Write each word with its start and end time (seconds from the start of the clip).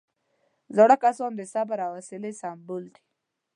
زاړه 0.75 0.95
کسان 1.03 1.31
د 1.35 1.41
صبر 1.53 1.77
او 1.87 1.93
حوصلې 1.97 2.31
سمبول 2.41 2.83
دي 2.93 3.01